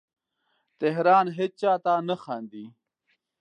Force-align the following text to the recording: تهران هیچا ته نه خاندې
تهران 0.81 1.25
هیچا 1.37 1.73
ته 1.83 1.93
نه 2.07 2.15
خاندې 2.23 2.63